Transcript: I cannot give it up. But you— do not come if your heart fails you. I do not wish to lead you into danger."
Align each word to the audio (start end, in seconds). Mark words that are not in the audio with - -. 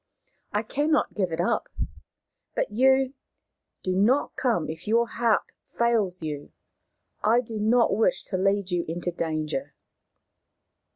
I 0.51 0.63
cannot 0.63 1.13
give 1.13 1.31
it 1.31 1.39
up. 1.39 1.69
But 2.55 2.71
you— 2.71 3.13
do 3.83 3.95
not 3.95 4.35
come 4.35 4.67
if 4.67 4.87
your 4.87 5.07
heart 5.07 5.43
fails 5.77 6.23
you. 6.23 6.51
I 7.23 7.39
do 7.41 7.59
not 7.59 7.95
wish 7.95 8.23
to 8.23 8.35
lead 8.39 8.71
you 8.71 8.83
into 8.87 9.11
danger." 9.11 9.75